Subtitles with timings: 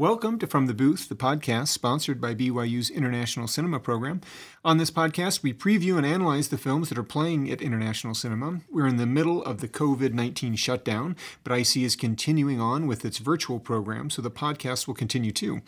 [0.00, 4.22] Welcome to From the Booth, the podcast sponsored by BYU's International Cinema Program.
[4.64, 8.60] On this podcast, we preview and analyze the films that are playing at International Cinema.
[8.70, 13.04] We're in the middle of the COVID 19 shutdown, but IC is continuing on with
[13.04, 15.60] its virtual program, so the podcast will continue too.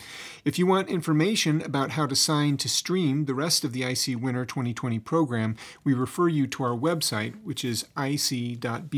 [0.43, 4.19] If you want information about how to sign to stream the rest of the IC
[4.19, 8.89] Winter 2020 program, we refer you to our website, which is ic.byu.edu,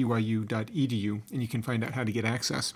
[1.34, 2.74] and you can find out how to get access.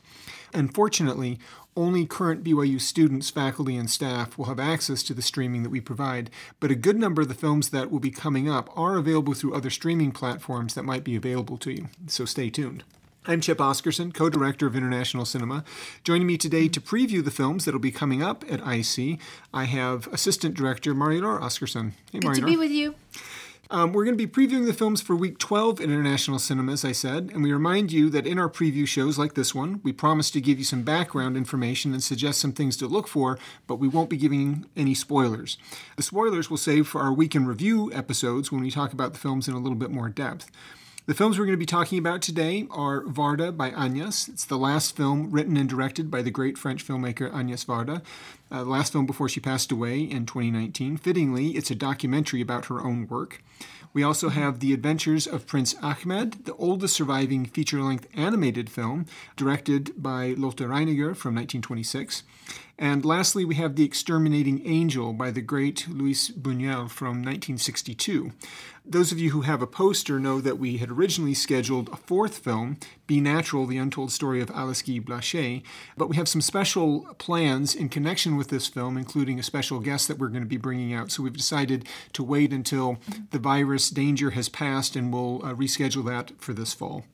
[0.53, 1.39] Unfortunately,
[1.75, 5.79] only current BYU students, faculty, and staff will have access to the streaming that we
[5.81, 9.33] provide, but a good number of the films that will be coming up are available
[9.33, 12.83] through other streaming platforms that might be available to you, so stay tuned.
[13.25, 15.63] I'm Chip Oscarson, co director of International Cinema.
[16.03, 19.19] Joining me today to preview the films that will be coming up at IC,
[19.53, 21.91] I have Assistant Director Marielor Oscarson.
[22.11, 22.95] Hey, Good to be with you.
[23.71, 26.83] Um, we're going to be previewing the films for week 12 in International Cinema, as
[26.83, 29.93] I said, and we remind you that in our preview shows like this one, we
[29.93, 33.37] promise to give you some background information and suggest some things to look for,
[33.67, 35.59] but we won't be giving any spoilers.
[35.97, 39.19] The spoilers we'll save for our week in review episodes when we talk about the
[39.19, 40.49] films in a little bit more depth.
[41.09, 44.29] The films we're going to be talking about today are Varda by Agnès.
[44.29, 48.03] It's the last film written and directed by the great French filmmaker Agnès Varda,
[48.51, 50.97] uh, the last film before she passed away in 2019.
[50.97, 53.41] Fittingly, it's a documentary about her own work.
[53.91, 59.07] We also have The Adventures of Prince Ahmed, the oldest surviving feature length animated film,
[59.35, 62.21] directed by Lotte Reiniger from 1926.
[62.77, 68.31] And lastly, we have The Exterminating Angel by the great Luis Buñuel from 1962.
[68.85, 72.39] Those of you who have a poster know that we had originally scheduled a fourth
[72.39, 75.61] film, Be Natural, The Untold Story of Guy Blaché,
[75.95, 80.07] but we have some special plans in connection with this film, including a special guest
[80.07, 81.11] that we're going to be bringing out.
[81.11, 82.97] So we've decided to wait until
[83.29, 87.05] the virus danger has passed and we'll uh, reschedule that for this fall.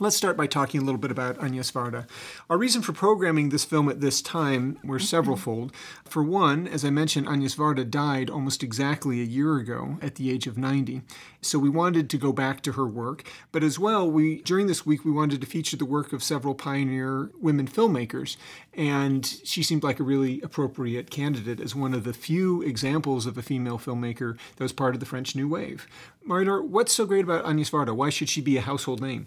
[0.00, 2.08] Let's start by talking a little bit about Agnès Varda.
[2.50, 5.70] Our reason for programming this film at this time were severalfold.
[5.70, 6.08] Mm-hmm.
[6.08, 10.32] For one, as I mentioned, Agnès Varda died almost exactly a year ago at the
[10.32, 11.02] age of 90.
[11.42, 13.22] So we wanted to go back to her work,
[13.52, 16.56] but as well, we during this week we wanted to feature the work of several
[16.56, 18.36] pioneer women filmmakers,
[18.72, 23.38] and she seemed like a really appropriate candidate as one of the few examples of
[23.38, 25.86] a female filmmaker that was part of the French New Wave.
[26.28, 27.94] Marielor, what's so great about Agnès Varda?
[27.94, 29.26] Why should she be a household name?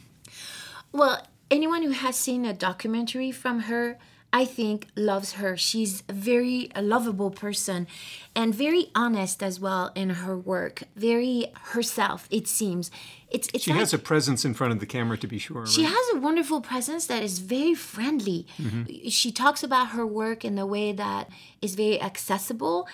[0.92, 1.22] Well,
[1.52, 3.98] anyone who has seen a documentary from her,
[4.34, 5.56] I think, loves her.
[5.58, 7.88] She's a very lovable person
[8.36, 10.84] and very honest as well in her work.
[10.96, 12.90] Very herself, it seems.
[13.29, 15.65] It's, it's she like, has a presence in front of the camera, to be sure.
[15.65, 15.93] She right?
[15.93, 18.47] has a wonderful presence that is very friendly.
[18.57, 19.09] Mm-hmm.
[19.09, 21.29] She talks about her work in a way that
[21.61, 22.88] is very accessible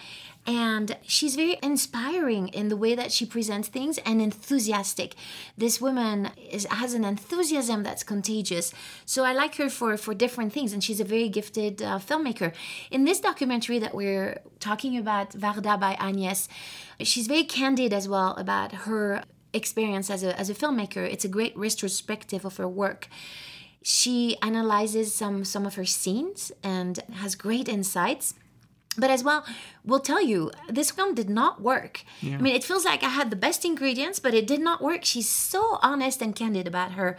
[0.45, 5.15] and she's very inspiring in the way that she presents things and enthusiastic
[5.57, 8.73] this woman is, has an enthusiasm that's contagious
[9.05, 12.53] so i like her for for different things and she's a very gifted uh, filmmaker
[12.91, 16.49] in this documentary that we're talking about varda by agnes
[16.99, 19.23] she's very candid as well about her
[19.53, 23.07] experience as a, as a filmmaker it's a great retrospective of her work.
[23.81, 28.33] She analyzes some some of her scenes and has great insights
[28.97, 29.45] but as well
[29.83, 32.03] will tell you this film did not work.
[32.21, 32.37] Yeah.
[32.37, 35.03] i mean it feels like i had the best ingredients but it did not work.
[35.03, 37.17] She's so honest and candid about her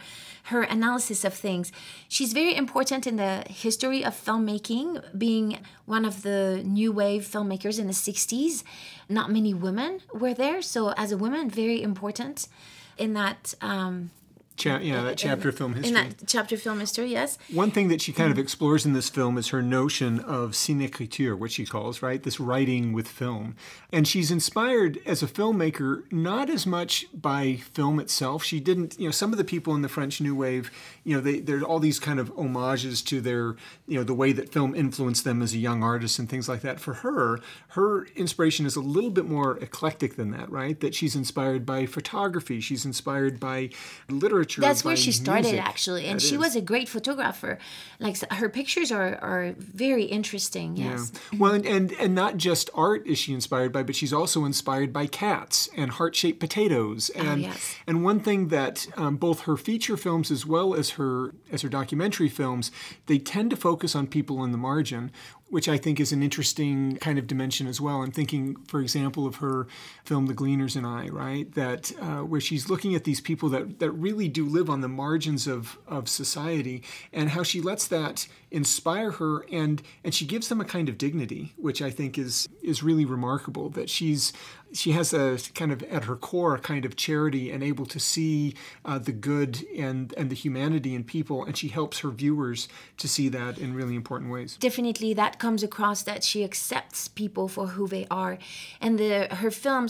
[0.48, 1.72] her analysis of things.
[2.06, 7.78] She's very important in the history of filmmaking being one of the new wave filmmakers
[7.78, 8.62] in the 60s
[9.08, 10.62] not many women were there.
[10.62, 12.48] So as a woman very important
[12.96, 14.10] in that um,
[14.56, 15.88] Cha- yeah, that chapter in, film history.
[15.88, 17.38] In that chapter film history, yes.
[17.52, 21.36] One thing that she kind of explores in this film is her notion of cinécriture,
[21.36, 22.22] what she calls, right?
[22.22, 23.56] This writing with film.
[23.92, 28.44] And she's inspired as a filmmaker not as much by film itself.
[28.44, 30.70] She didn't, you know, some of the people in the French New Wave,
[31.02, 33.56] you know, they, there are all these kind of homages to their,
[33.88, 36.60] you know, the way that film influenced them as a young artist and things like
[36.60, 36.78] that.
[36.78, 40.78] For her, her inspiration is a little bit more eclectic than that, right?
[40.78, 43.70] That she's inspired by photography, she's inspired by
[44.08, 44.60] literature literature.
[44.60, 45.66] That's where she started music.
[45.66, 46.40] actually, and that she is.
[46.40, 47.58] was a great photographer.
[47.98, 50.76] Like her pictures are are very interesting.
[50.76, 51.12] Yes.
[51.32, 51.38] Yeah.
[51.38, 54.92] Well, and, and and not just art is she inspired by, but she's also inspired
[54.92, 57.10] by cats and heart shaped potatoes.
[57.14, 57.76] Oh, and oh, yes.
[57.86, 61.68] and one thing that um, both her feature films as well as her as her
[61.68, 62.70] documentary films,
[63.06, 65.10] they tend to focus on people in the margin
[65.48, 68.02] which I think is an interesting kind of dimension as well.
[68.02, 69.66] I'm thinking, for example, of her
[70.04, 71.52] film *The Gleaners and I*, right?
[71.54, 74.88] That uh, where she's looking at these people that that really do live on the
[74.88, 76.82] margins of of society,
[77.12, 80.98] and how she lets that inspire her, and and she gives them a kind of
[80.98, 83.68] dignity, which I think is is really remarkable.
[83.70, 84.32] That she's
[84.74, 88.00] she has a kind of at her core a kind of charity and able to
[88.00, 88.54] see
[88.84, 92.68] uh, the good and and the humanity in people, and she helps her viewers
[92.98, 94.56] to see that in really important ways.
[94.58, 98.38] Definitely, that comes across that she accepts people for who they are,
[98.80, 99.86] and the her film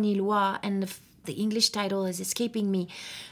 [0.00, 0.18] ni
[0.62, 0.94] and the
[1.28, 2.88] the English title is escaping me,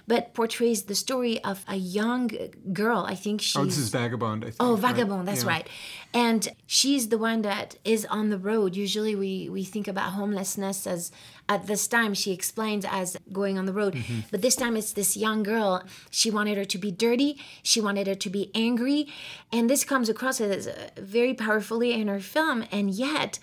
[0.06, 2.31] but portrays the story of a young
[2.72, 3.04] girl.
[3.08, 3.56] I think she's.
[3.56, 4.56] Oh, this is Vagabond, I think.
[4.60, 5.26] Oh, Vagabond, right?
[5.26, 5.48] that's yeah.
[5.48, 5.69] right.
[6.14, 8.76] And she's the one that is on the road.
[8.76, 11.10] Usually we, we think about homelessness as,
[11.48, 13.94] at this time, she explains as going on the road.
[13.94, 14.20] Mm-hmm.
[14.31, 15.82] But this time it's this young girl.
[16.10, 19.08] She wanted her to be dirty, she wanted her to be angry.
[19.50, 22.64] And this comes across as very powerfully in her film.
[22.70, 23.38] And yet,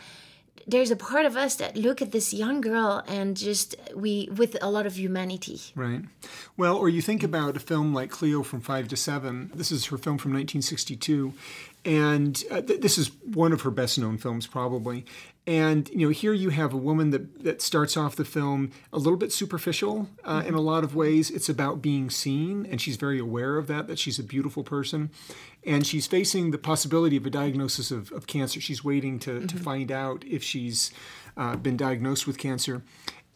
[0.68, 4.58] there's a part of us that look at this young girl and just we with
[4.62, 5.60] a lot of humanity.
[5.76, 6.02] Right.
[6.58, 9.86] Well or you think about a film like cleo from 5 to 7 this is
[9.88, 11.34] her film from 1962
[11.86, 15.06] and uh, th- this is one of her best known films probably
[15.46, 18.98] and you know here you have a woman that, that starts off the film a
[18.98, 20.50] little bit superficial uh, mm-hmm.
[20.50, 23.88] in a lot of ways it's about being seen and she's very aware of that
[23.88, 25.10] that she's a beautiful person
[25.66, 29.48] and she's facing the possibility of a diagnosis of, of cancer she's waiting to, mm-hmm.
[29.48, 30.92] to find out if she's
[31.36, 32.82] uh, been diagnosed with cancer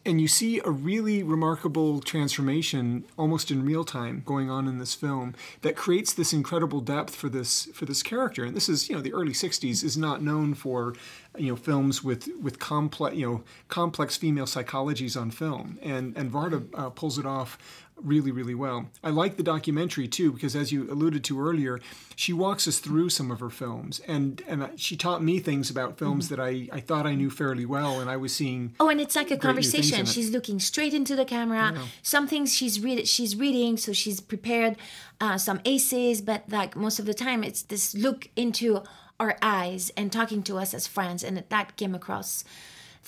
[0.08, 4.94] and you see a really remarkable transformation almost in real time going on in this
[4.94, 8.42] film that creates this incredible depth for this for this character.
[8.42, 10.94] And this is you know the early 60s is not known for
[11.36, 15.78] you know films with with complex you know complex female psychologies on film.
[15.82, 17.58] And and Varda uh, pulls it off
[18.02, 18.88] really, really well.
[19.02, 21.80] I like the documentary too because, as you alluded to earlier,
[22.16, 25.98] she walks us through some of her films, and and she taught me things about
[25.98, 26.36] films mm-hmm.
[26.36, 28.74] that I, I thought I knew fairly well, and I was seeing.
[28.80, 30.06] Oh, and it's like a conversation.
[30.06, 31.72] She's looking straight into the camera.
[31.74, 31.82] Yeah.
[32.02, 34.76] Some things she's read she's reading, so she's prepared
[35.20, 38.82] uh, some essays, but like most of the time, it's this look into
[39.20, 42.44] our eyes and talking to us as friends, and that came across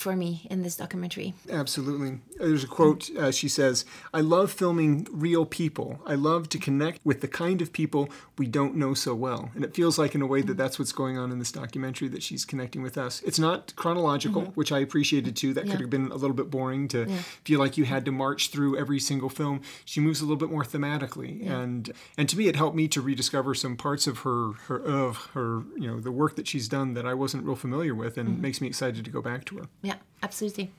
[0.00, 1.35] for me in this documentary.
[1.50, 2.20] Absolutely.
[2.38, 6.00] There's a quote uh, she says, I love filming real people.
[6.06, 8.08] I love to connect with the kind of people
[8.38, 9.50] we don't know so well.
[9.55, 12.08] And it feels like, in a way, that that's what's going on in this documentary,
[12.08, 13.20] that she's connecting with us.
[13.23, 14.52] It's not chronological, mm-hmm.
[14.52, 15.52] which I appreciated too.
[15.52, 15.73] That yeah.
[15.73, 17.19] could have been a little bit boring to yeah.
[17.44, 19.61] feel like you had to march through every single film.
[19.85, 21.44] She moves a little bit more thematically.
[21.44, 21.61] Yeah.
[21.61, 25.17] And and to me, it helped me to rediscover some parts of her, her of
[25.35, 28.31] her, you know, the work that she's done that I wasn't real familiar with and
[28.31, 28.41] mm-hmm.
[28.41, 29.64] makes me excited to go back to her.
[29.90, 30.70] Yeah, absolutely.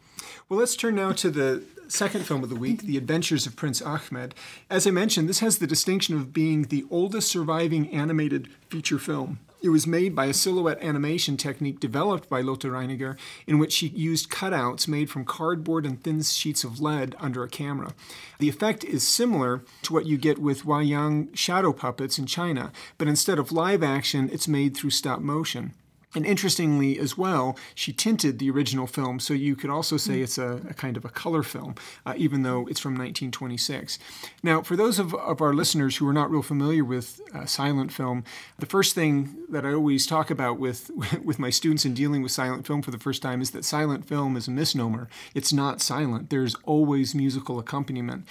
[0.48, 3.81] Well, let's turn now to the second film of the week, The Adventures of Prince
[3.81, 4.34] Ahmed.
[4.69, 9.40] As I mentioned, this has the distinction of being the oldest surviving animated feature film.
[9.62, 13.90] It was made by a silhouette animation technique developed by Lotte Reiniger, in which she
[13.90, 17.94] used cutouts made from cardboard and thin sheets of lead under a camera.
[18.40, 23.10] The effect is similar to what you get with Wayang shadow puppets in China, but
[23.10, 25.74] instead of live action, it's made through stop motion.
[26.13, 30.24] And interestingly, as well, she tinted the original film, so you could also say mm.
[30.24, 31.75] it's a, a kind of a color film,
[32.06, 33.98] uh, even though it's from 1926.
[34.44, 37.94] Now, for those of, of our listeners who are not real familiar with uh, silent
[37.94, 38.25] film,
[38.60, 40.92] the first thing that I always talk about with,
[41.24, 44.06] with my students in dealing with silent film for the first time is that silent
[44.06, 45.08] film is a misnomer.
[45.34, 48.25] It's not silent, there's always musical accompaniment.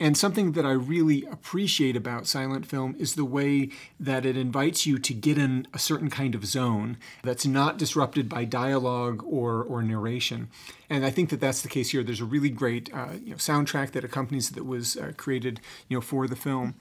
[0.00, 3.68] And something that I really appreciate about silent film is the way
[4.00, 8.28] that it invites you to get in a certain kind of zone that's not disrupted
[8.28, 10.48] by dialogue or, or narration.
[10.88, 12.02] And I think that that's the case here.
[12.02, 15.96] There's a really great uh, you know, soundtrack that accompanies that was uh, created you
[15.96, 16.74] know, for the film.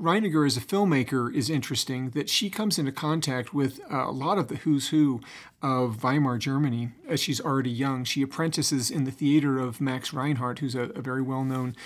[0.00, 4.38] Reiniger as a filmmaker is interesting that she comes into contact with uh, a lot
[4.38, 5.20] of the who's who
[5.60, 8.04] of Weimar Germany as she's already young.
[8.04, 11.76] She apprentices in the theater of Max Reinhardt, who's a, a very well known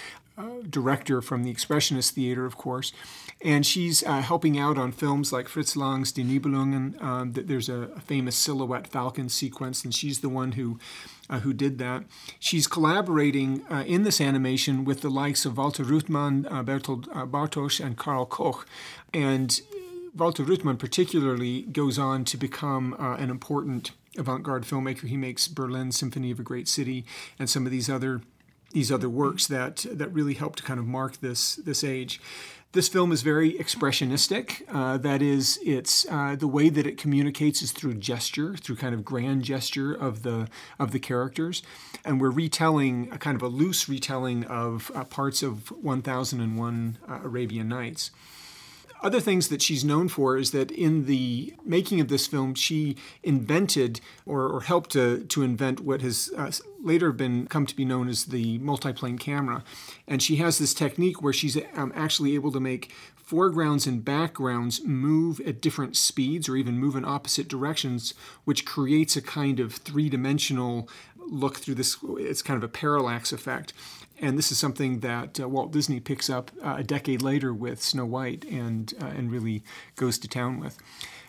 [0.68, 2.92] director from the Expressionist Theater, of course.
[3.42, 7.00] And she's uh, helping out on films like Fritz Lang's Die Nibelungen.
[7.02, 10.78] Um, there's a, a, famous silhouette falcon sequence, and she's the one who
[11.28, 12.04] uh, who did that.
[12.38, 17.26] She's collaborating uh, in this animation with the likes of Walter Ruttmann, uh, Berthold uh,
[17.26, 18.66] Bartosch, and Karl Koch.
[19.12, 19.60] And
[20.14, 25.08] Walter Ruttmann particularly goes on to become an important avant-garde filmmaker.
[25.08, 27.04] He makes Berlin Symphony of a Great City
[27.38, 28.22] and some of these other
[28.76, 32.20] these other works that that really help to kind of mark this this age.
[32.72, 34.62] This film is very expressionistic.
[34.68, 38.94] Uh, that is, it's uh, the way that it communicates is through gesture, through kind
[38.94, 41.62] of grand gesture of the of the characters,
[42.04, 47.20] and we're retelling a kind of a loose retelling of uh, parts of 1001 uh,
[47.24, 48.10] Arabian Nights
[49.02, 52.96] other things that she's known for is that in the making of this film, she
[53.22, 56.50] invented or, or helped to, to invent what has uh,
[56.82, 59.62] later been come to be known as the multiplane camera.
[60.06, 64.84] And she has this technique where she's um, actually able to make foregrounds and backgrounds
[64.84, 69.74] move at different speeds or even move in opposite directions, which creates a kind of
[69.74, 70.88] three dimensional
[71.28, 71.96] look through this.
[72.18, 73.72] It's kind of a parallax effect.
[74.18, 77.82] And this is something that uh, Walt Disney picks up uh, a decade later with
[77.82, 79.62] Snow White and, uh, and really
[79.94, 80.78] goes to town with.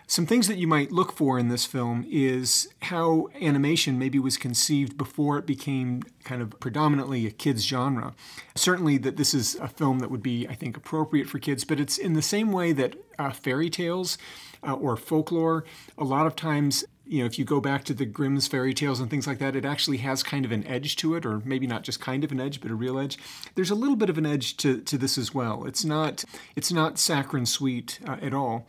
[0.10, 4.38] Some things that you might look for in this film is how animation maybe was
[4.38, 8.16] conceived before it became kind of predominantly a kids genre.
[8.56, 11.78] Certainly, that this is a film that would be, I think, appropriate for kids, but
[11.78, 14.18] it's in the same way that uh, fairy tales
[14.66, 15.66] uh, or folklore,
[15.98, 19.00] a lot of times you know, if you go back to the Grimm's fairy tales
[19.00, 21.68] and things like that, it actually has kind of an edge to it, or maybe
[21.68, 23.18] not just kind of an edge, but a real edge.
[23.56, 25.66] There's a little bit of an edge to, to this as well.
[25.66, 26.24] It's not
[26.56, 28.68] it's not saccharine sweet uh, at all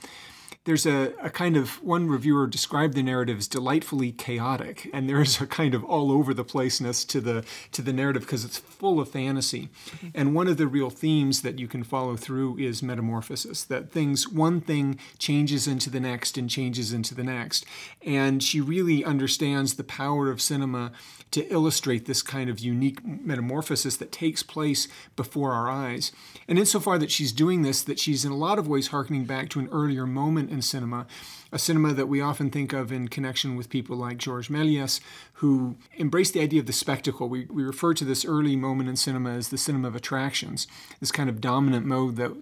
[0.65, 5.41] there's a, a kind of one reviewer described the narrative as delightfully chaotic and there's
[5.41, 9.01] a kind of all over the placeness to the to the narrative because it's full
[9.01, 10.09] of fantasy mm-hmm.
[10.15, 14.29] and one of the real themes that you can follow through is metamorphosis that things
[14.29, 17.65] one thing changes into the next and changes into the next
[18.05, 20.93] and she really understands the power of cinema
[21.31, 26.11] to illustrate this kind of unique metamorphosis that takes place before our eyes.
[26.49, 29.51] And insofar that she's doing this, that she's in a lot of ways harkening back
[29.51, 30.07] to an earlier
[30.49, 31.07] moment in cinema,
[31.53, 35.01] a cinema that we often think of in connection with people like Georges Méliès,
[35.35, 37.29] who embraced the idea of the spectacle.
[37.29, 40.67] We, we refer to this early moment in cinema as the cinema of attractions,
[41.01, 42.33] this kind of dominant mode that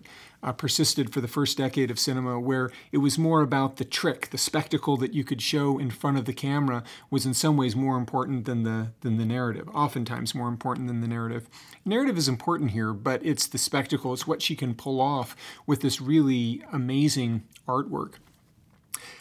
[0.47, 4.31] uh, persisted for the first decade of cinema, where it was more about the trick,
[4.31, 7.75] the spectacle that you could show in front of the camera was in some ways
[7.75, 9.69] more important than the than the narrative.
[9.75, 11.49] Oftentimes more important than the narrative.
[11.85, 14.13] Narrative is important here, but it's the spectacle.
[14.13, 15.37] It's what she can pull off
[15.67, 18.15] with this really amazing artwork.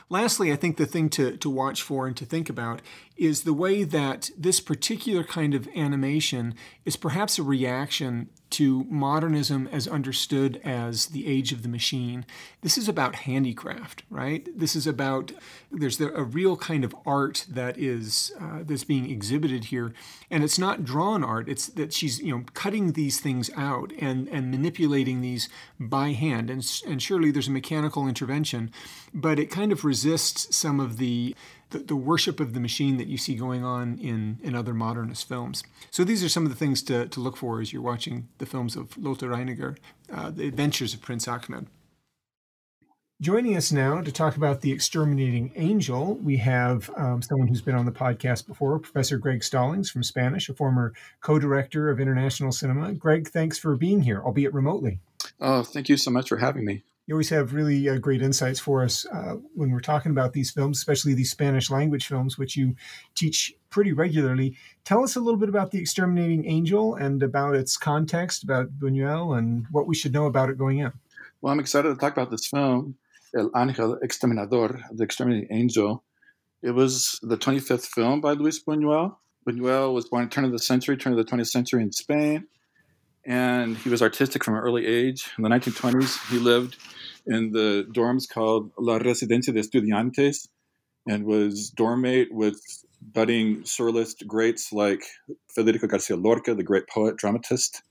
[0.08, 2.82] Lastly, I think the thing to, to watch for and to think about
[3.18, 6.54] is the way that this particular kind of animation
[6.86, 12.26] is perhaps a reaction to modernism as understood as the age of the machine.
[12.62, 14.48] This is about handicraft, right?
[14.58, 15.32] This is about
[15.72, 19.94] there's a real kind of art that is uh, that's being exhibited here,
[20.30, 21.50] and it's not drawn art.
[21.50, 25.50] It's that she's you know cutting these things out and and manipulating these
[25.80, 28.72] by hand, and and surely there's a mechanical intervention,
[29.14, 31.36] but it kind of resists some of the
[31.72, 35.28] the, the worship of the machine that you see going on in, in other modernist
[35.28, 35.64] films.
[35.92, 38.46] So these are some of the things to, to look for as you're watching the
[38.46, 39.78] films of Lotte Reiniger,
[40.12, 41.68] uh, The Adventures of Prince Ahmed.
[43.22, 47.76] Joining us now to talk about The Exterminating Angel, we have um, someone who's been
[47.76, 52.52] on the podcast before, Professor Greg Stallings from Spanish, a former co director of international
[52.52, 52.94] cinema.
[52.94, 55.00] Greg, thanks for being here, albeit remotely.
[55.40, 58.60] Oh, thank you so much for having me you always have really uh, great insights
[58.60, 62.56] for us uh, when we're talking about these films, especially these Spanish language films, which
[62.56, 62.76] you
[63.14, 64.58] teach pretty regularly.
[64.86, 69.38] Tell us a little bit about The Exterminating Angel and about its context, about Buñuel,
[69.38, 70.92] and what we should know about it going in.
[71.42, 72.96] Well, I'm excited to talk about this film,
[73.38, 76.04] El Ángel Exterminador, The Exterminating Angel.
[76.64, 79.16] It was the 25th film by Luis Buñuel.
[79.48, 81.92] Buñuel was born at the turn of the century, turn of the 20th century in
[81.92, 82.48] Spain
[83.26, 85.32] and he was artistic from an early age.
[85.38, 86.78] In the 1920s, he lived
[87.26, 90.48] in the dorms called La Residencia de Estudiantes
[91.08, 92.60] and was dorm mate with
[93.02, 95.04] budding surrealist greats like
[95.54, 97.84] Federico Garcia Lorca, the great poet, dramatist,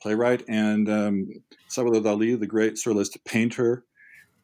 [0.00, 1.28] playwright, and um,
[1.68, 3.84] Salvador Dali, the great surrealist painter.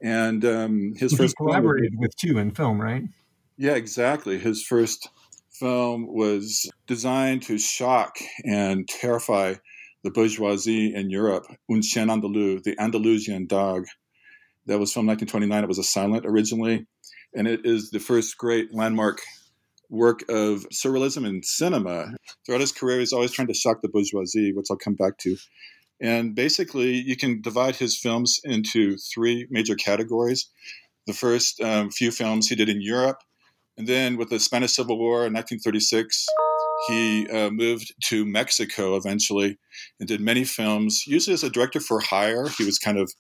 [0.01, 3.03] And um, his first collaborated with too in film, right?
[3.57, 4.39] Yeah, exactly.
[4.39, 5.09] His first
[5.51, 9.55] film was designed to shock and terrify
[10.09, 13.85] the bourgeoisie in Europe, Un chien andalou, the Andalusian dog.
[14.65, 15.65] That was from 1929.
[15.65, 16.87] It was a silent originally,
[17.35, 19.21] and it is the first great landmark
[19.91, 22.15] work of surrealism in cinema.
[22.47, 25.37] Throughout his career, he's always trying to shock the bourgeoisie, which I'll come back to.
[26.01, 30.49] And basically, you can divide his films into three major categories.
[31.07, 33.19] The first um, few films he did in Europe,
[33.77, 36.27] and then with the Spanish Civil War in 1936,
[36.87, 39.59] he uh, moved to Mexico eventually
[39.99, 42.49] and did many films, usually as a director for hire.
[42.49, 43.13] He was kind of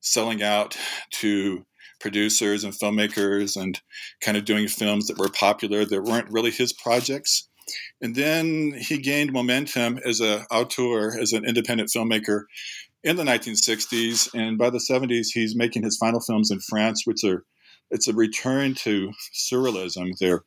[0.00, 0.76] selling out
[1.10, 1.64] to
[2.00, 3.80] producers and filmmakers and
[4.20, 7.48] kind of doing films that were popular that weren't really his projects.
[8.00, 12.42] And then he gained momentum as an auteur, as an independent filmmaker
[13.04, 14.28] in the 1960s.
[14.34, 17.44] And by the 70s, he's making his final films in France, which are
[17.90, 20.16] it's a return to surrealism.
[20.18, 20.44] They're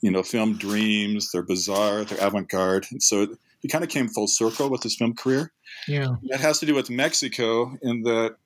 [0.00, 1.30] you know, film dreams.
[1.32, 2.04] They're bizarre.
[2.04, 2.86] They're avant-garde.
[2.90, 3.28] And so
[3.60, 5.52] he kind of came full circle with his film career.
[5.86, 8.36] Yeah, that has to do with Mexico in that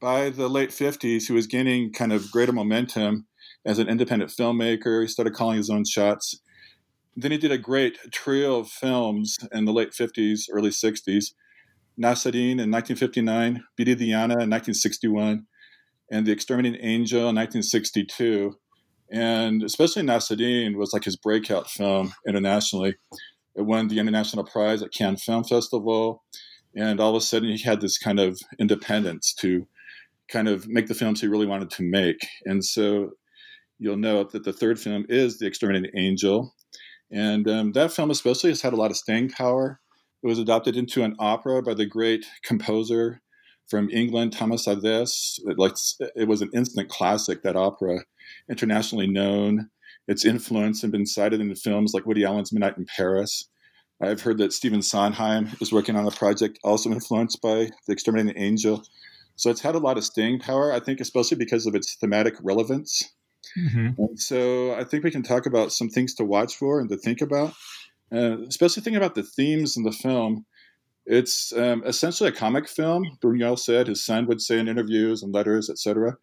[0.00, 3.26] by the late '50s, he was gaining kind of greater momentum
[3.64, 5.02] as an independent filmmaker.
[5.02, 6.40] He started calling his own shots.
[7.16, 11.32] Then he did a great trio of films in the late 50s, early 60s.
[11.96, 15.46] Nazarín in 1959, Viridiana in 1961,
[16.10, 18.58] and The Exterminating Angel in 1962
[19.14, 22.96] and especially Nazarín was like his breakout film internationally.
[23.54, 26.24] It won the international prize at Cannes Film Festival,
[26.74, 29.68] and all of a sudden he had this kind of independence to
[30.28, 32.26] kind of make the films he really wanted to make.
[32.44, 33.10] And so
[33.78, 36.52] you'll note that the third film is The Exterminating Angel,
[37.12, 39.80] and um, that film especially has had a lot of staying power.
[40.24, 43.20] It was adopted into an opera by the great composer
[43.68, 45.38] from England, Thomas Adès.
[45.44, 45.74] It, like,
[46.16, 48.00] it was an instant classic, that opera,
[48.48, 49.70] internationally known.
[50.06, 53.48] Its influence has been cited in films like Woody Allen's Midnight in Paris.
[54.02, 58.40] I've heard that Stephen Sondheim is working on a project also influenced by The Exterminating
[58.40, 58.84] Angel.
[59.36, 62.34] So it's had a lot of staying power, I think, especially because of its thematic
[62.42, 63.02] relevance.
[63.58, 63.88] Mm-hmm.
[63.98, 66.96] And so I think we can talk about some things to watch for and to
[66.96, 67.54] think about,
[68.12, 70.44] uh, especially thinking about the themes in the film.
[71.06, 73.04] It's um, essentially a comic film.
[73.22, 76.16] Buñuel said his son would say in interviews and letters, etc.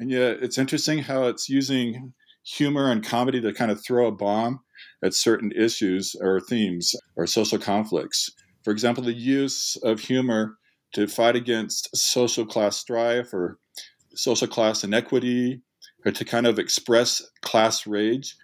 [0.00, 2.12] And yet, it's interesting how it's using
[2.44, 4.60] humor and comedy to kind of throw a bomb
[5.02, 8.30] at certain issues or themes or social conflicts.
[8.62, 10.56] For example, the use of humor
[10.94, 13.58] to fight against social class strife or
[14.14, 15.60] social class inequity
[16.04, 18.36] or to kind of express class rage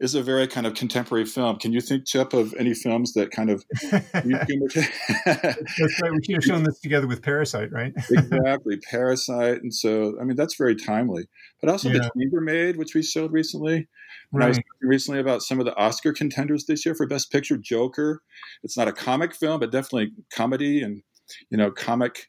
[0.00, 1.58] is a very kind of contemporary film.
[1.58, 6.12] Can you think, Chip, of any films that kind of That's right.
[6.12, 7.92] We should have shown this together with Parasite, right?
[8.10, 11.28] exactly, Parasite, and so I mean that's very timely.
[11.60, 11.98] But also yeah.
[11.98, 13.88] the Chambermaid, which we showed recently.
[14.32, 14.46] Right.
[14.46, 17.58] I was talking recently about some of the Oscar contenders this year for Best Picture.
[17.58, 18.22] Joker.
[18.62, 21.02] It's not a comic film, but definitely comedy and
[21.50, 22.28] you know comic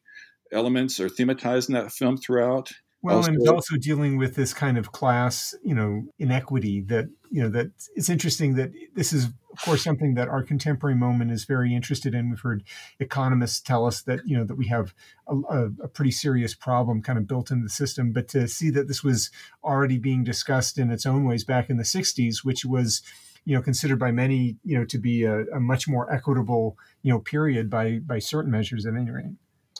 [0.51, 2.71] elements are thematized in that film throughout.
[3.03, 7.41] Well, also, and also dealing with this kind of class, you know, inequity that, you
[7.41, 11.45] know, that it's interesting that this is, of course, something that our contemporary moment is
[11.45, 12.29] very interested in.
[12.29, 12.63] We've heard
[12.99, 14.93] economists tell us that, you know, that we have
[15.27, 18.13] a, a, a pretty serious problem kind of built into the system.
[18.13, 19.31] But to see that this was
[19.63, 23.01] already being discussed in its own ways back in the 60s, which was,
[23.45, 27.11] you know, considered by many, you know, to be a, a much more equitable, you
[27.11, 29.33] know, period by by certain measures at any rate.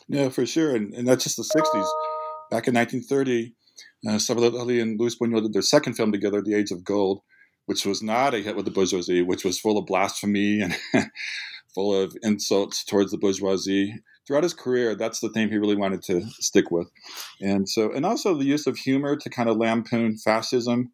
[0.08, 0.74] Yeah, for sure.
[0.74, 1.88] And, and that's just the 60s
[2.52, 3.54] Back in 1930,
[4.06, 7.22] uh, Salvador Dali and Luis Buñuel did their second film together, The Age of Gold,
[7.64, 10.60] which was not a hit with the bourgeoisie, which was full of blasphemy
[10.92, 11.08] and
[11.74, 13.94] full of insults towards the bourgeoisie.
[14.26, 16.90] Throughout his career, that's the theme he really wanted to stick with.
[17.40, 20.92] And so, and also the use of humor to kind of lampoon fascism.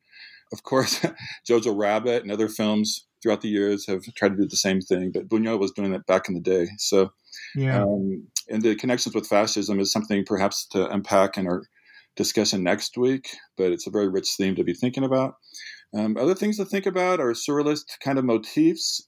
[0.52, 1.04] Of course,
[1.48, 5.10] Jojo Rabbit and other films throughout the years have tried to do the same thing,
[5.12, 6.68] but Buñuel was doing it back in the day.
[6.78, 7.10] So,
[7.56, 7.82] yeah.
[7.82, 11.62] Um, and the connections with fascism is something perhaps to unpack in our
[12.16, 15.34] discussion next week, but it's a very rich theme to be thinking about.
[15.96, 19.06] Um, other things to think about are surrealist kind of motifs.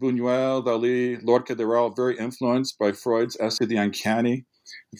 [0.00, 4.44] Buñuel, Dali, Lorca, they're all very influenced by Freud's essay, The Uncanny.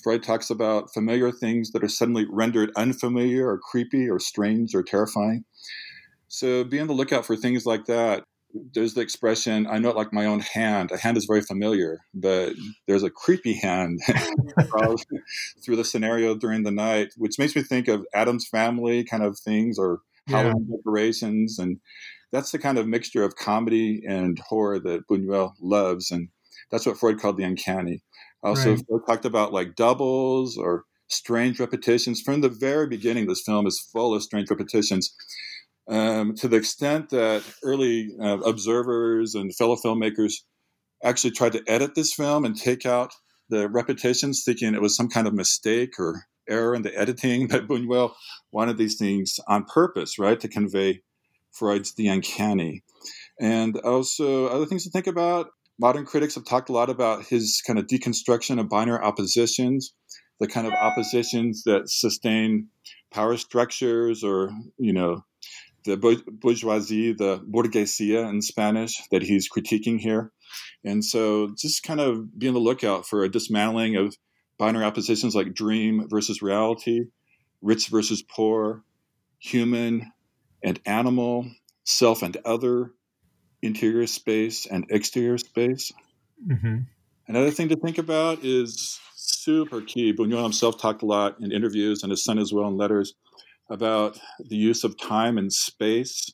[0.02, 4.82] Freud talks about familiar things that are suddenly rendered unfamiliar or creepy or strange or
[4.82, 5.44] terrifying.
[6.28, 8.24] So be on the lookout for things like that
[8.74, 11.98] there's the expression i know it like my own hand a hand is very familiar
[12.14, 12.52] but
[12.86, 14.00] there's a creepy hand
[15.64, 19.38] through the scenario during the night which makes me think of addams family kind of
[19.38, 20.38] things or yeah.
[20.38, 21.78] halloween decorations and
[22.32, 26.28] that's the kind of mixture of comedy and horror that buñuel loves and
[26.70, 28.02] that's what freud called the uncanny
[28.42, 28.84] also right.
[28.88, 33.88] freud talked about like doubles or strange repetitions from the very beginning this film is
[33.92, 35.14] full of strange repetitions
[35.88, 40.34] um, to the extent that early uh, observers and fellow filmmakers
[41.04, 43.12] actually tried to edit this film and take out
[43.48, 47.48] the repetitions, thinking it was some kind of mistake or error in the editing.
[47.48, 48.12] But Buñuel
[48.52, 51.02] wanted these things on purpose, right, to convey
[51.52, 52.82] Freud's The Uncanny.
[53.40, 55.50] And also, other things to think about.
[55.78, 59.92] Modern critics have talked a lot about his kind of deconstruction of binary oppositions,
[60.40, 62.68] the kind of oppositions that sustain
[63.12, 65.22] power structures or, you know,
[65.86, 70.32] the bourgeoisie, the burguesia in Spanish, that he's critiquing here.
[70.84, 74.14] And so just kind of be on the lookout for a dismantling of
[74.58, 77.06] binary oppositions like dream versus reality,
[77.62, 78.84] rich versus poor,
[79.38, 80.12] human
[80.62, 81.46] and animal,
[81.84, 82.92] self and other,
[83.62, 85.92] interior space and exterior space.
[86.46, 86.78] Mm-hmm.
[87.28, 90.12] Another thing to think about is super key.
[90.12, 93.14] Buñuel himself talked a lot in interviews, and his son as well in letters
[93.68, 96.30] about the use of time and space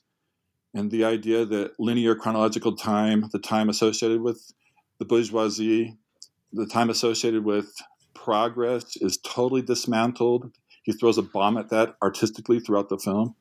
[0.74, 4.52] and the idea that linear chronological time, the time associated with
[4.98, 5.96] the bourgeoisie,
[6.52, 7.74] the time associated with
[8.14, 10.52] progress is totally dismantled.
[10.82, 13.34] He throws a bomb at that artistically throughout the film.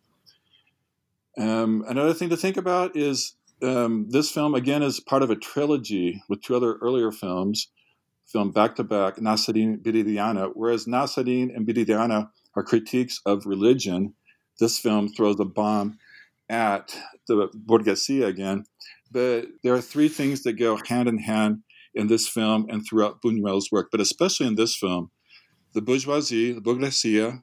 [1.37, 5.35] Um, another thing to think about is um, this film, again, is part of a
[5.35, 7.69] trilogy with two other earlier films,
[8.27, 14.13] filmed back to back, Nazarín Viridiana, whereas Nazarín and Viridiana are critiques of religion.
[14.59, 15.97] this film throws a bomb
[16.49, 16.95] at
[17.27, 18.65] the burguesia again.
[19.11, 23.21] But there are three things that go hand in hand in this film and throughout
[23.21, 25.11] Buñuel's work, but especially in this film.
[25.73, 27.41] The bourgeoisie, the bourgeoisie,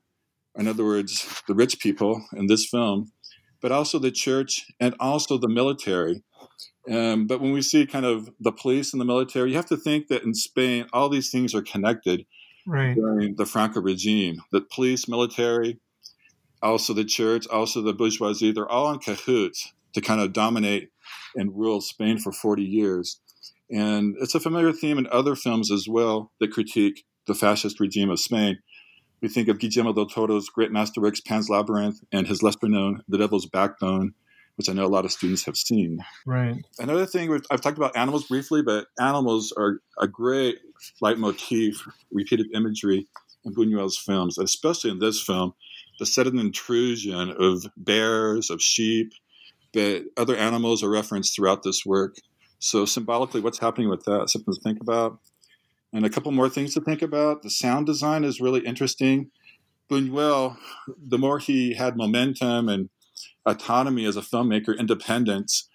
[0.56, 3.12] in other words, the rich people in this film,
[3.60, 6.22] but also the church and also the military.
[6.90, 9.76] Um, but when we see kind of the police and the military, you have to
[9.76, 12.24] think that in Spain, all these things are connected
[12.68, 12.94] right.
[12.94, 14.42] during the Franco regime.
[14.52, 15.81] The police, military,
[16.62, 20.90] also the church, also the bourgeoisie, they're all in cahoots to kind of dominate
[21.35, 23.20] and rule Spain for 40 years.
[23.70, 28.11] And it's a familiar theme in other films as well that critique the fascist regime
[28.11, 28.59] of Spain.
[29.20, 33.18] We think of Guillermo del Toro's great masterworks, Pan's Labyrinth, and his lesser known The
[33.18, 34.14] Devil's Backbone,
[34.58, 36.04] which I know a lot of students have seen.
[36.26, 36.56] Right.
[36.80, 40.58] Another thing, I've talked about animals briefly, but animals are a great
[41.00, 41.76] leitmotif,
[42.10, 43.06] repeated imagery
[43.44, 45.52] in Buñuel's films, especially in this film.
[46.00, 49.12] The sudden intrusion of bears, of sheep,
[49.72, 52.16] but other animals are referenced throughout this work.
[52.58, 54.28] So symbolically, what's happening with that?
[54.28, 55.20] Something to think about.
[55.92, 57.42] And a couple more things to think about.
[57.42, 59.30] The sound design is really interesting.
[59.88, 60.56] Buñuel,
[61.00, 62.90] the more he had momentum and
[63.48, 65.68] autonomy as a filmmaker, independence,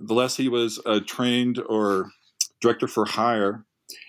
[0.00, 2.10] the less he was a trained or
[2.60, 3.64] director for hire,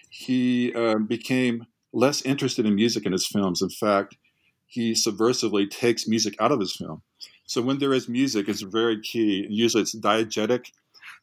[0.10, 3.62] he uh, became less interested in music in his films.
[3.62, 4.18] In fact,
[4.66, 7.02] he subversively takes music out of his film.
[7.46, 9.46] So when there is music, it's very key.
[9.50, 10.72] Usually it's diegetic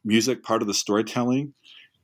[0.04, 1.54] music, part of the storytelling.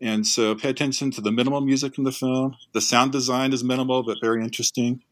[0.01, 2.57] And so pay attention to the minimal music in the film.
[2.73, 5.03] The sound design is minimal, but very interesting.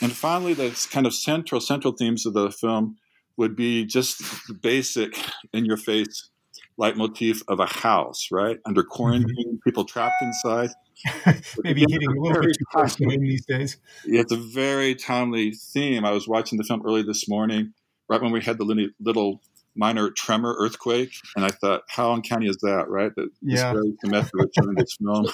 [0.00, 2.98] And finally, the kind of central, central themes of the film
[3.36, 4.18] would be just
[4.48, 5.18] the basic
[5.52, 6.30] in your face
[6.78, 8.58] leitmotif of a house, right?
[8.66, 8.90] Under mm-hmm.
[8.90, 10.70] quarantine, people trapped inside.
[11.62, 13.76] Maybe getting a little bit too close to these days.
[14.04, 16.04] It's a very timely theme.
[16.04, 17.72] I was watching the film early this morning,
[18.08, 19.40] right when we had the little
[19.76, 23.12] minor tremor earthquake, and I thought, how uncanny is that, right?
[23.14, 23.72] That yeah.
[23.72, 25.26] very commensurate in this film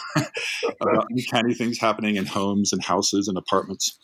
[0.80, 3.98] about uncanny things happening in homes and houses and apartments.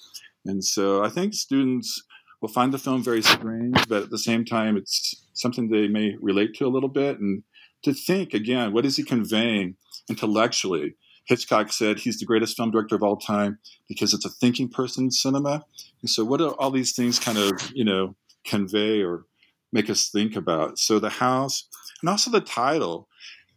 [0.46, 2.02] And so I think students
[2.40, 6.16] will find the film very strange, but at the same time, it's something they may
[6.20, 7.18] relate to a little bit.
[7.18, 7.42] And
[7.82, 9.76] to think again, what is he conveying
[10.08, 10.94] intellectually?
[11.26, 15.20] Hitchcock said he's the greatest film director of all time because it's a thinking person's
[15.20, 15.64] cinema.
[16.00, 19.26] And so, what do all these things kind of, you know, convey or
[19.72, 20.78] make us think about.
[20.78, 21.68] So the house,
[22.00, 23.08] and also the title,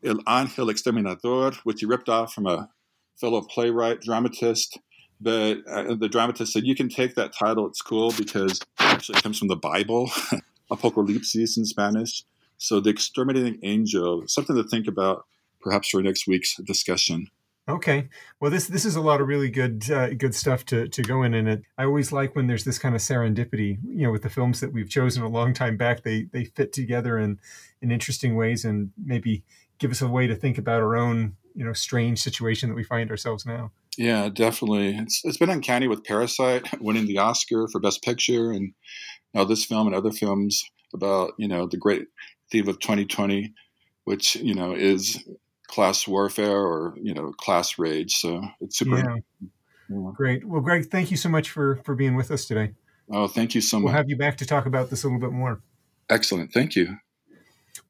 [0.04, 2.70] El Ángel Exterminador, which he ripped off from a
[3.20, 4.80] fellow playwright, dramatist.
[5.22, 9.24] But uh, the dramatist said, you can take that title, it's cool because actually it
[9.24, 10.10] comes from the Bible,
[10.72, 12.24] Apocalipsis in Spanish.
[12.58, 15.26] So the exterminating angel, something to think about
[15.62, 17.28] perhaps for next week's discussion.
[17.70, 18.10] Okay.
[18.40, 21.22] Well, this this is a lot of really good uh, good stuff to to go
[21.22, 23.78] in, and it, I always like when there's this kind of serendipity.
[23.84, 26.74] You know, with the films that we've chosen a long time back, they they fit
[26.74, 27.40] together in
[27.82, 29.44] in interesting ways, and maybe
[29.78, 32.84] give us a way to think about our own you know strange situation that we
[32.84, 33.72] find ourselves now.
[33.98, 34.96] Yeah, definitely.
[34.96, 38.74] It's it's been uncanny with Parasite winning the Oscar for Best Picture, and
[39.34, 42.08] now this film and other films about you know the great
[42.52, 43.54] theme of 2020,
[44.06, 45.24] which you know is
[45.68, 48.16] class warfare or you know class rage.
[48.16, 48.98] So it's super.
[48.98, 49.16] Yeah.
[49.90, 50.12] Yeah.
[50.16, 50.46] Great.
[50.46, 52.74] Well, Greg, thank you so much for for being with us today.
[53.12, 53.86] Oh, thank you so much.
[53.86, 55.62] We'll have you back to talk about this a little bit more.
[56.10, 56.54] Excellent.
[56.54, 56.98] Thank you.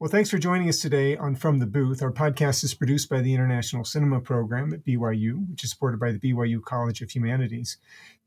[0.01, 2.01] Well, thanks for joining us today on From the Booth.
[2.01, 6.11] Our podcast is produced by the International Cinema Program at BYU, which is supported by
[6.11, 7.77] the BYU College of Humanities.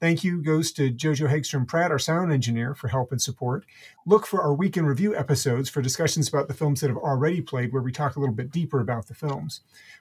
[0.01, 3.65] Thank you goes to Jojo Hegstrom Pratt, our sound engineer, for help and support.
[4.05, 7.73] Look for our weekend review episodes for discussions about the films that have already played,
[7.73, 9.61] where we talk a little bit deeper about the films.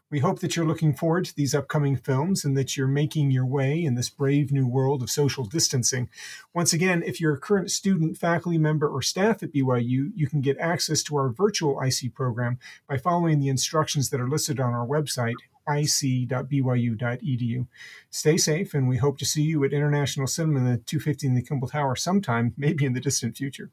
[0.10, 3.46] We hope that you're looking forward to these upcoming films and that you're making your
[3.46, 6.10] way in this brave new world of social distancing.
[6.56, 10.42] Once again, if you're a current student, faculty member, or staff at BYU, you can
[10.42, 14.74] get access to our virtual IC program by following the instructions that are listed on
[14.74, 15.36] our website,
[15.68, 17.68] ic.byu.edu.
[18.10, 21.36] Stay safe, and we hope to see you at International Cinema in the 250 in
[21.36, 23.70] the Kimball Tower sometime, maybe in the distant future.